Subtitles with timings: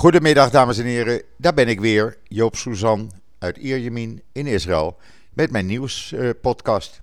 [0.00, 4.96] Goedemiddag dames en heren, daar ben ik weer, Joop Suzan uit Ierjemien in Israël
[5.32, 7.02] met mijn nieuwspodcast.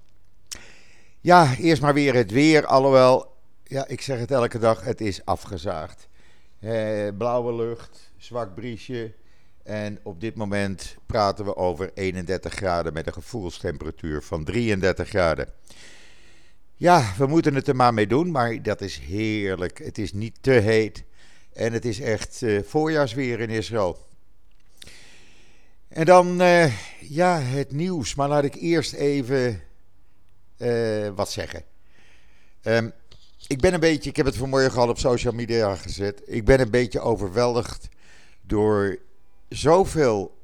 [1.21, 5.25] ja, eerst maar weer het weer, alhoewel, ja, ik zeg het elke dag, het is
[5.25, 6.07] afgezaagd.
[6.59, 9.13] Eh, blauwe lucht, zwak briesje
[9.63, 15.47] en op dit moment praten we over 31 graden met een gevoelstemperatuur van 33 graden.
[16.75, 19.77] Ja, we moeten het er maar mee doen, maar dat is heerlijk.
[19.77, 21.05] Het is niet te heet.
[21.57, 24.05] En het is echt uh, voorjaarsweer in Israël.
[25.87, 28.15] En dan, uh, ja, het nieuws.
[28.15, 29.61] Maar laat ik eerst even
[30.57, 31.63] uh, wat zeggen.
[32.63, 32.91] Um,
[33.47, 36.21] ik ben een beetje, ik heb het vanmorgen al op social media gezet.
[36.25, 37.87] Ik ben een beetje overweldigd
[38.41, 38.97] door
[39.49, 40.37] zoveel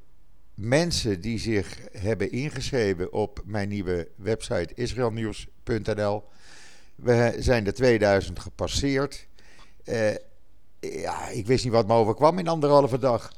[0.53, 6.23] mensen die zich hebben ingeschreven op mijn nieuwe website israelnieuws.nl.
[6.95, 9.27] We zijn de 2000 gepasseerd.
[9.85, 10.09] Uh,
[10.91, 13.31] ja, ik wist niet wat me overkwam in anderhalve dag.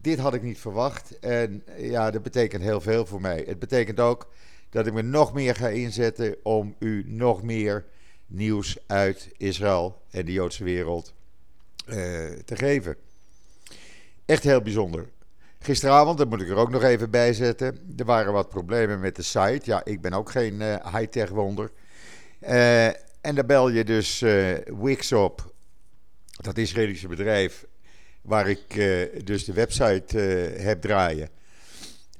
[0.00, 1.18] Dit had ik niet verwacht.
[1.18, 3.44] En ja, dat betekent heel veel voor mij.
[3.46, 4.28] Het betekent ook
[4.70, 7.84] dat ik me nog meer ga inzetten om u nog meer
[8.26, 11.14] nieuws uit Israël en de Joodse wereld
[11.86, 11.94] uh,
[12.44, 12.96] te geven.
[14.24, 15.08] Echt heel bijzonder.
[15.58, 17.94] Gisteravond, dat moet ik er ook nog even bij zetten.
[17.96, 19.60] Er waren wat problemen met de site.
[19.62, 21.70] Ja, ik ben ook geen uh, high-tech wonder.
[22.40, 22.86] Uh,
[23.20, 24.20] en dan bel je dus
[24.80, 25.47] Wix op
[26.40, 27.66] dat Israëlische bedrijf
[28.22, 31.28] waar ik uh, dus de website uh, heb draaien.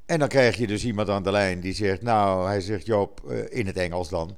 [0.07, 3.21] En dan krijg je dus iemand aan de lijn die zegt, nou, hij zegt Joop,
[3.27, 4.37] uh, in het Engels dan,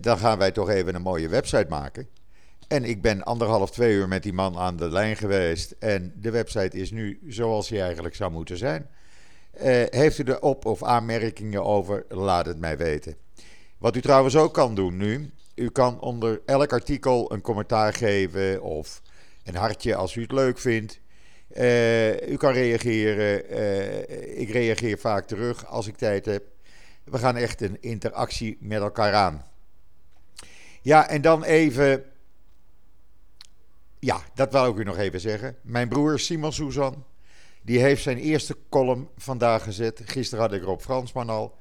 [0.00, 2.08] dan gaan wij toch even een mooie website maken.
[2.68, 6.30] En ik ben anderhalf, twee uur met die man aan de lijn geweest en de
[6.30, 8.88] website is nu zoals hij eigenlijk zou moeten zijn.
[9.90, 13.16] heeft u er op- of aanmerkingen over, laat het mij weten.
[13.78, 18.62] Wat u trouwens ook kan doen nu, u kan onder elk artikel een commentaar geven
[18.62, 19.02] of
[19.44, 21.00] een hartje als u het leuk vindt.
[21.56, 23.52] Uh, u kan reageren.
[23.52, 26.44] Uh, ik reageer vaak terug als ik tijd heb.
[27.04, 29.44] We gaan echt een interactie met elkaar aan.
[30.82, 32.04] Ja, en dan even.
[33.98, 35.56] Ja, dat wil ik u nog even zeggen.
[35.62, 37.04] Mijn broer Simon Suzan.
[37.62, 40.00] Die heeft zijn eerste column vandaag gezet.
[40.04, 41.58] Gisteren had ik Rob Fransman al.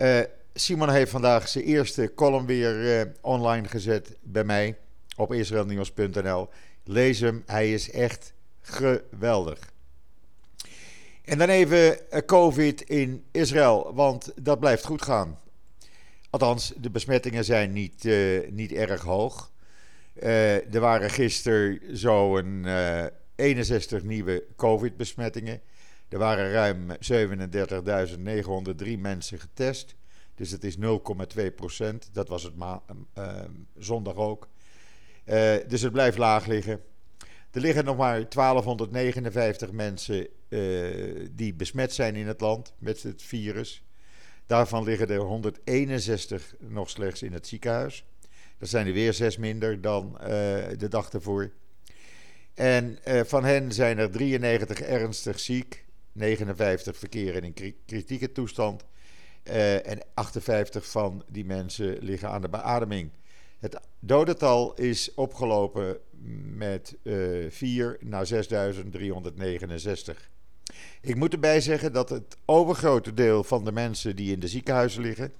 [0.00, 0.20] Uh,
[0.54, 4.78] Simon heeft vandaag zijn eerste column weer uh, online gezet bij mij
[5.16, 6.48] op israelnieuws.nl.
[6.84, 9.58] Lees hem, hij is echt geweldig.
[11.24, 11.96] En dan even uh,
[12.26, 15.38] COVID in Israël, want dat blijft goed gaan.
[16.30, 19.50] Althans, de besmettingen zijn niet, uh, niet erg hoog.
[20.14, 22.66] er waren gisteren zo'n
[23.34, 25.60] 61 nieuwe COVID-besmettingen.
[26.08, 29.94] Er waren ruim 37.903 mensen getest.
[30.42, 32.08] Dus het is 0,2 procent.
[32.12, 32.82] Dat was het ma-
[33.18, 33.40] uh,
[33.78, 34.48] zondag ook.
[35.24, 36.80] Uh, dus het blijft laag liggen.
[37.50, 43.22] Er liggen nog maar 1259 mensen uh, die besmet zijn in het land met het
[43.22, 43.84] virus.
[44.46, 48.04] Daarvan liggen er 161 nog slechts in het ziekenhuis.
[48.58, 50.16] Dat zijn er weer zes minder dan
[50.78, 51.52] de dag ervoor.
[52.54, 58.84] En van hen zijn er 93 ernstig ziek, 59 verkeren in kritieke toestand
[59.44, 63.10] uh, en 58 van die mensen liggen aan de beademing.
[63.58, 65.98] Het dodental is opgelopen
[66.56, 70.30] met uh, 4 naar 6369.
[71.00, 75.02] Ik moet erbij zeggen dat het overgrote deel van de mensen die in de ziekenhuizen
[75.02, 75.32] liggen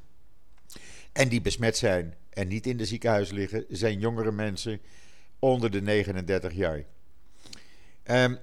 [1.12, 4.80] en die besmet zijn en niet in de ziekenhuizen liggen, zijn jongere mensen
[5.38, 6.84] onder de 39 jaar.
[8.04, 8.38] Um,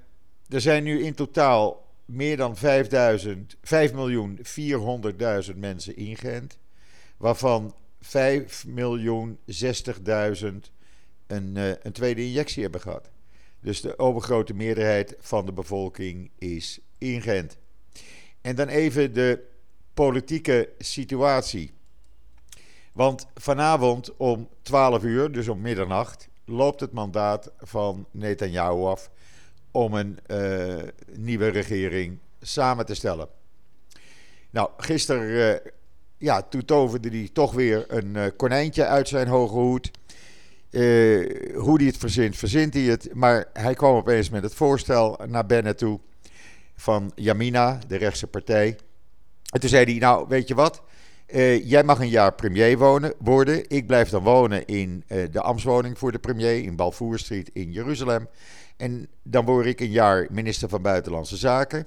[0.50, 4.40] er zijn nu in totaal meer dan 5000, 5 miljoen
[5.52, 6.58] 400.000 mensen ingeënt.
[7.18, 10.46] Waarvan 5 miljoen 60.000
[11.28, 13.10] een, uh, een tweede injectie hebben gehad.
[13.60, 17.58] Dus de overgrote meerderheid van de bevolking is ingeënt.
[18.42, 19.44] En dan even de
[19.94, 21.72] politieke situatie.
[22.94, 29.12] Want vanavond om 12 uur, dus om middernacht, loopt het mandaat van Netanyahu af
[29.72, 30.84] om een uh,
[31.16, 33.28] nieuwe regering samen te stellen.
[34.50, 35.72] Nou, gisteren, uh,
[36.18, 39.92] ja, toen toverde hij toch weer een uh, konijntje uit zijn hoge hoed.
[41.56, 43.10] hoe hij het verzint, verzint hij het.
[43.14, 46.00] Maar hij kwam opeens met het voorstel naar Bennett toe
[46.76, 48.78] van Yamina, de rechtse partij.
[49.52, 50.82] En toen zei hij, nou, weet je wat?
[51.64, 53.70] jij mag een jaar premier wonen, worden.
[53.70, 58.28] Ik blijf dan wonen in de ambtswoning voor de premier in Balfour Street in Jeruzalem.
[58.80, 61.86] En dan word ik een jaar minister van Buitenlandse Zaken.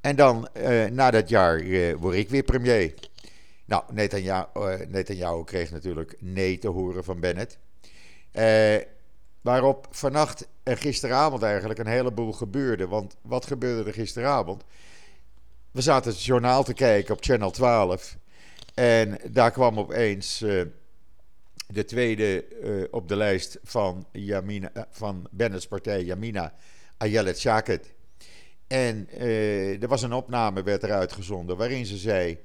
[0.00, 2.94] En dan, uh, na dat jaar, uh, word ik weer premier.
[3.64, 7.58] Nou, Netanyahu, uh, kreeg natuurlijk nee te horen van Bennett.
[9.40, 12.86] waarop vannacht en gisteravond eigenlijk een heleboel gebeurde.
[12.86, 14.64] Want wat gebeurde er gisteravond?
[15.70, 18.16] We zaten het journaal te kijken op Channel 12.
[18.74, 20.44] En daar kwam opeens
[21.72, 26.54] de tweede uh, op de lijst van, Yamina, van Bennett's partij, Yamina
[26.96, 27.92] Ayelet Shaket.
[28.66, 32.38] En uh, er was een opname, werd eruit gezonden, waarin ze zei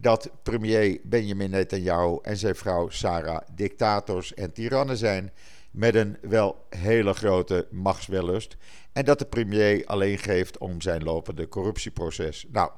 [0.00, 5.32] dat premier Benjamin Netanyahu en zijn vrouw Sarah dictators en tirannen zijn
[5.70, 8.56] met een wel hele grote machtswellust.
[8.92, 12.46] En dat de premier alleen geeft om zijn lopende corruptieproces.
[12.52, 12.70] Nou,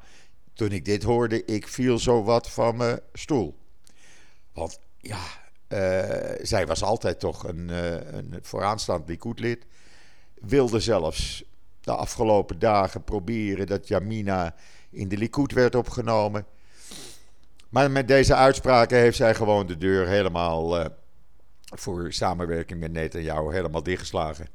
[0.54, 3.56] toen ik dit hoorde, ik viel zo wat van mijn stoel.
[4.52, 5.43] Want ja, uh,
[6.42, 9.66] zij was altijd toch een, uh, een vooraanstaand Likud-lid.
[10.34, 11.44] Wilde zelfs
[11.80, 14.54] de afgelopen dagen proberen dat Jamina
[14.90, 16.46] in de Likud werd opgenomen.
[17.68, 20.86] Maar met deze uitspraken heeft zij gewoon de deur helemaal uh,
[21.64, 24.48] voor samenwerking met Netanyahu helemaal dichtgeslagen.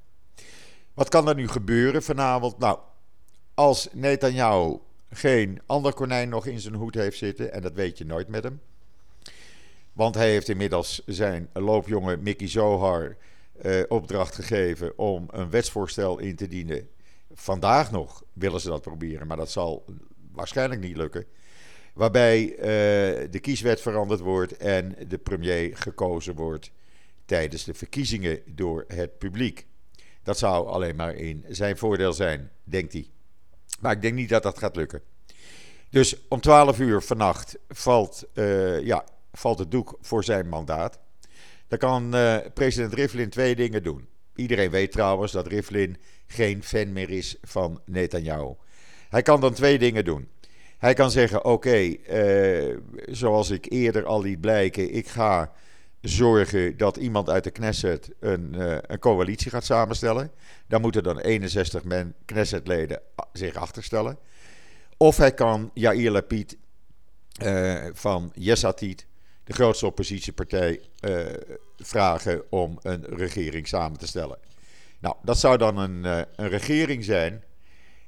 [0.93, 2.57] Wat kan er nu gebeuren vanavond?
[2.57, 2.79] Nou,
[3.53, 4.77] als Netanyahu
[5.09, 8.43] geen ander konijn nog in zijn hoed heeft zitten, en dat weet je nooit met
[8.43, 8.61] hem.
[9.93, 13.17] Want hij heeft inmiddels zijn loopjongen Mickey Zohar
[13.61, 16.89] eh, opdracht gegeven om een wetsvoorstel in te dienen.
[17.33, 19.85] Vandaag nog willen ze dat proberen, maar dat zal
[20.31, 21.25] waarschijnlijk niet lukken.
[21.93, 22.57] Waarbij uh,
[23.31, 26.71] de kieswet veranderd wordt en de premier gekozen wordt
[27.25, 29.67] tijdens de verkiezingen door het publiek.
[30.23, 33.09] Dat zou alleen maar in zijn voordeel zijn, denkt hij.
[33.79, 35.01] Maar ik denk niet dat dat gaat lukken.
[35.89, 39.03] Dus om 12 uur vannacht valt, uh, ja,
[39.39, 40.99] valt het doek voor zijn mandaat.
[41.67, 44.07] Dan kan uh, president Rivlin twee dingen doen.
[44.35, 45.97] Iedereen weet trouwens dat Rivlin
[46.27, 48.53] geen fan meer is van Netanyahu.
[49.09, 50.27] Hij kan dan twee dingen doen.
[50.77, 55.51] Hij kan zeggen: Oké, uh, zoals ik eerder al liet blijken, ik ga
[56.01, 60.31] zorgen dat iemand uit de Knesset een, uh, een coalitie gaat samenstellen.
[60.67, 63.01] Daar moeten dan 61 men, Knessetleden
[63.33, 64.17] zich achterstellen.
[64.97, 66.57] Of hij kan Yair Lapid
[67.93, 69.07] van Yesatit,
[69.49, 71.25] de grootste oppositiepartij, uh,
[71.77, 74.37] vragen om een regering samen te stellen.
[74.99, 76.03] Nou, dat zou dan een,
[76.35, 77.43] een regering zijn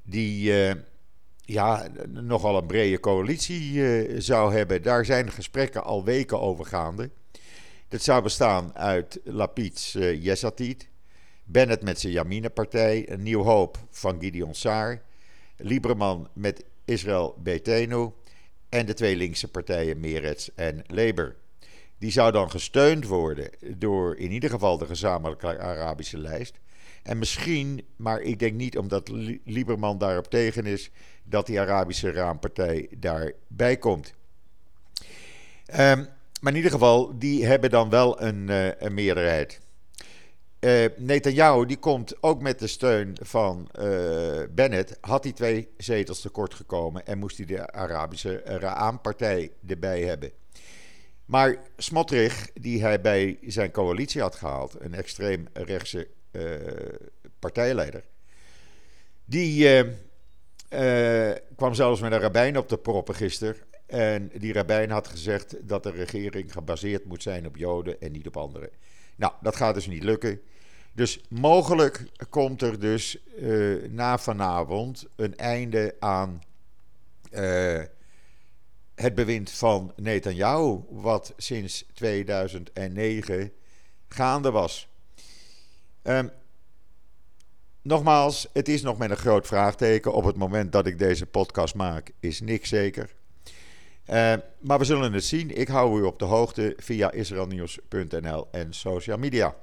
[0.03, 0.53] die
[1.37, 4.81] ja, nogal een brede coalitie zou hebben.
[4.81, 7.09] Daar zijn gesprekken al weken over gaande.
[7.87, 10.89] Dit zou bestaan uit Lapid's uh, Yesatit,
[11.43, 15.01] Bennett met zijn Yamine-partij, een Nieuw Hoop van Gideon Saar,
[15.57, 18.11] Lieberman met Israël Betenu
[18.71, 21.35] en de twee linkse partijen Meretz en Labour.
[21.97, 26.59] Die zou dan gesteund worden door in ieder geval de gezamenlijke Arabische lijst.
[27.03, 29.09] En misschien, maar ik denk niet omdat
[29.45, 30.91] Lieberman daarop tegen is,
[31.23, 34.13] dat die Arabische raampartij daarbij komt.
[35.79, 36.07] Um,
[36.41, 39.59] maar in ieder geval, die hebben dan wel een, uh, een meerderheid.
[40.61, 46.21] Uh, Netanyahu die komt ook met de steun van uh, Bennett, had hij twee zetels
[46.21, 50.31] tekort gekomen en moest hij de Arabische Ra'am-partij erbij hebben.
[51.25, 56.43] Maar Smotrich, die hij bij zijn coalitie had gehaald, een extreem rechtse uh,
[57.39, 58.03] partijleider,
[59.25, 59.85] die
[61.55, 65.83] kwam zelfs met een rabbijn op de proppen gisteren en die rabbijn had gezegd dat
[65.83, 68.69] de regering gebaseerd moet zijn op Joden en niet op anderen.
[69.21, 70.41] Nou, dat gaat dus niet lukken.
[70.93, 76.41] Dus mogelijk komt er dus uh, na vanavond een einde aan
[77.31, 77.81] uh,
[78.95, 83.51] het bewind van Netanyahu, wat sinds 2009
[84.07, 84.87] gaande was.
[86.03, 86.29] Um,
[87.81, 90.13] nogmaals, het is nog met een groot vraagteken.
[90.13, 93.15] Op het moment dat ik deze podcast maak, is niks zeker.
[94.11, 95.57] Uh, maar we zullen het zien.
[95.57, 99.55] Ik hou u op de hoogte via israelnieuws.nl en social media.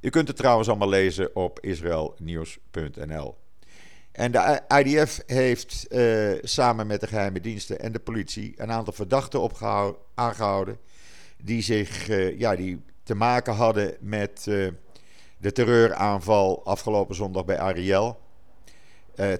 [0.00, 3.36] U kunt het trouwens allemaal lezen op israelnieuws.nl.
[4.12, 8.92] En de IDF heeft uh, samen met de geheime diensten en de politie een aantal
[8.92, 9.40] verdachten
[10.14, 10.78] aangehouden.
[11.42, 14.44] Die, zich, uh, ja, die te maken hadden met
[15.38, 18.20] de terreuraanval afgelopen zondag bij Ariel.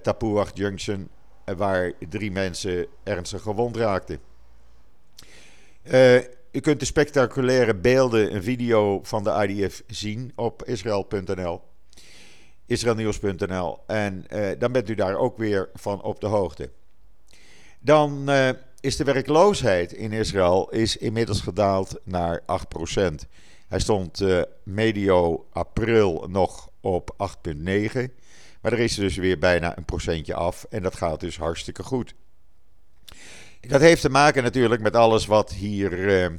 [0.03, 1.09] Tapouach Junction
[1.57, 4.19] waar drie mensen ernstig gewond raakten.
[5.83, 6.17] Uh,
[6.53, 11.61] u kunt de spectaculaire beelden, een video van de IDF zien op israel.nl,
[12.67, 13.79] israelnieuws.nl.
[13.87, 16.71] En uh, dan bent u daar ook weer van op de hoogte.
[17.81, 18.49] Dan uh,
[18.81, 22.45] is de werkloosheid in Israël is inmiddels gedaald naar 8%.
[23.69, 24.25] Hij stond
[24.63, 27.55] medio april nog op 8,9%.
[28.65, 32.15] Maar er is dus weer bijna een procentje af en dat gaat dus hartstikke goed.
[33.61, 36.39] Dat heeft te maken natuurlijk met alles wat hier uh,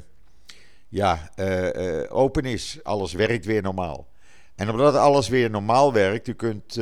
[0.89, 2.79] ja, uh, uh, open is.
[2.83, 4.07] Alles werkt weer normaal.
[4.55, 6.79] En omdat alles weer normaal werkt, u kunt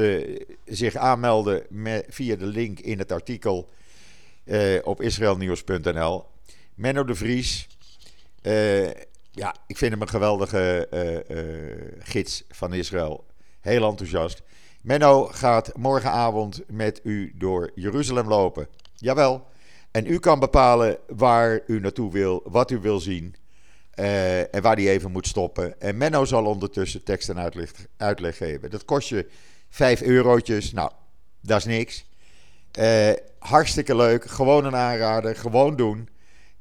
[0.65, 1.63] zich aanmelden
[2.07, 3.69] via de link in het artikel
[4.83, 6.25] op israelnieuws.nl.
[6.75, 7.67] Menno de Vries,
[9.31, 10.87] ja, ik vind hem een geweldige
[11.99, 13.25] gids van Israël.
[13.61, 14.41] Heel enthousiast.
[14.83, 18.67] Menno gaat morgenavond met u door Jeruzalem lopen.
[18.95, 19.47] Jawel.
[19.91, 23.35] En u kan bepalen waar u naartoe wil, wat u wil zien.
[23.95, 25.81] Uh, en waar die even moet stoppen.
[25.81, 28.69] En Menno zal ondertussen tekst en uitleg, uitleg geven.
[28.69, 29.27] Dat kost je
[29.69, 30.71] 5 eurotjes.
[30.71, 30.91] Nou,
[31.41, 32.05] dat is niks.
[32.79, 34.25] Uh, hartstikke leuk.
[34.25, 35.35] Gewoon een aanrader.
[35.35, 36.09] Gewoon doen.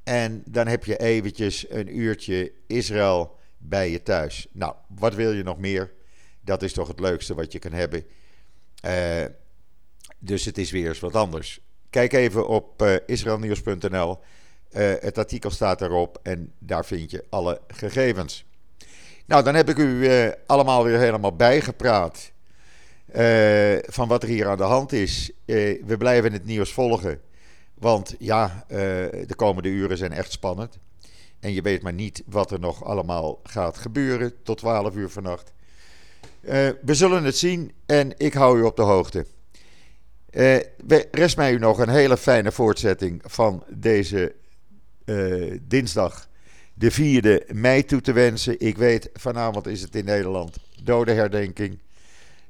[0.03, 4.47] En dan heb je eventjes een uurtje Israël bij je thuis.
[4.53, 5.93] Nou, wat wil je nog meer?
[6.45, 8.05] Dat is toch het leukste wat je kan hebben.
[8.85, 9.25] Uh,
[10.19, 11.61] dus het is weer eens wat anders.
[11.91, 14.19] Kijk even op uh, israelnieuws.nl.
[14.71, 18.45] Uh, het artikel staat erop en daar vind je alle gegevens.
[19.27, 20.09] Nou, dan heb ik u
[20.47, 22.33] allemaal weer helemaal bijgepraat
[23.87, 25.31] van wat er hier aan de hand is.
[25.45, 27.21] we blijven het nieuws volgen,
[27.75, 30.79] want ja, de komende uren zijn echt spannend.
[31.41, 35.53] En je weet maar niet wat er nog allemaal gaat gebeuren tot 12 uur vannacht.
[36.83, 39.27] We zullen het zien en ik hou u op de hoogte.
[40.31, 40.57] Uh,
[41.11, 44.35] rest mij u nog een hele fijne voortzetting van deze
[45.05, 46.29] uh, dinsdag,
[46.75, 48.61] de 4e mei, toe te wensen.
[48.61, 51.79] Ik weet, vanavond is het in Nederland dodenherdenking.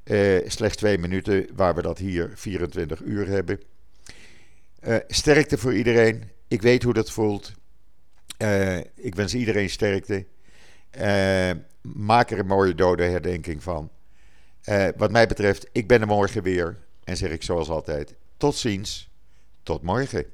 [0.03, 3.59] Uh, slechts twee minuten, waar we dat hier 24 uur hebben.
[5.07, 6.23] sterkte voor iedereen.
[6.47, 7.53] Ik weet hoe dat voelt.
[8.95, 10.25] ik wens iedereen sterkte.
[11.83, 13.89] Maak er een mooie dodenherdenking van.
[14.97, 16.77] wat mij betreft, ik ben er morgen weer.
[17.03, 19.09] En zeg ik zoals altijd: tot ziens,
[19.63, 20.25] tot morgen.